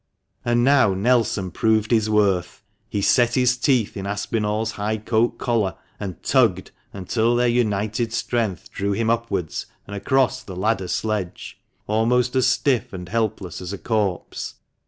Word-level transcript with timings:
And 0.43 0.63
now 0.63 0.95
Nelson 0.95 1.51
proved 1.51 1.91
his 1.91 2.09
worth. 2.09 2.63
He 2.89 3.03
set 3.03 3.35
his 3.35 3.55
teeth 3.55 3.95
in 3.95 4.07
Aspinall's 4.07 4.71
high 4.71 4.97
coat 4.97 5.37
collar, 5.37 5.75
and 5.99 6.23
tugged 6.23 6.71
until 6.91 7.35
their 7.35 7.47
united 7.47 8.11
strength 8.11 8.71
drew 8.71 8.93
him 8.93 9.11
upwards 9.11 9.67
and 9.85 9.95
across 9.95 10.41
the 10.41 10.55
ladder 10.55 10.87
sledge, 10.87 11.61
almost 11.85 12.35
as 12.35 12.47
stiff 12.47 12.93
and 12.93 13.09
helpless 13.09 13.61
as 13.61 13.73
a 13.73 13.77
corpse. 13.77 14.55